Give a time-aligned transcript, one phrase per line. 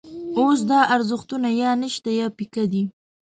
[0.39, 2.83] اوس دا ارزښتونه یا نشته یا پیکه دي.